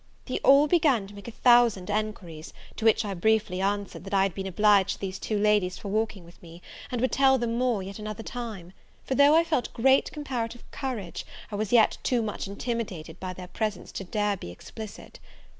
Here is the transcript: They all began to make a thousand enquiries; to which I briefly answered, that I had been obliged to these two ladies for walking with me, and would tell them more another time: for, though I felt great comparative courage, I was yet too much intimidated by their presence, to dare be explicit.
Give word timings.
They 0.25 0.39
all 0.39 0.67
began 0.67 1.05
to 1.05 1.13
make 1.13 1.27
a 1.27 1.31
thousand 1.31 1.91
enquiries; 1.91 2.53
to 2.77 2.85
which 2.85 3.05
I 3.05 3.13
briefly 3.13 3.61
answered, 3.61 4.03
that 4.05 4.15
I 4.15 4.23
had 4.23 4.33
been 4.33 4.47
obliged 4.47 4.95
to 4.95 4.99
these 4.99 5.19
two 5.19 5.37
ladies 5.37 5.77
for 5.77 5.89
walking 5.89 6.23
with 6.25 6.41
me, 6.41 6.63
and 6.89 6.99
would 7.01 7.11
tell 7.11 7.37
them 7.37 7.55
more 7.59 7.83
another 7.83 8.23
time: 8.23 8.73
for, 9.03 9.13
though 9.13 9.35
I 9.35 9.43
felt 9.43 9.71
great 9.73 10.11
comparative 10.11 10.63
courage, 10.71 11.23
I 11.51 11.55
was 11.55 11.71
yet 11.71 11.99
too 12.01 12.23
much 12.23 12.47
intimidated 12.47 13.19
by 13.19 13.33
their 13.33 13.45
presence, 13.49 13.91
to 13.91 14.03
dare 14.03 14.37
be 14.37 14.49
explicit. 14.49 15.19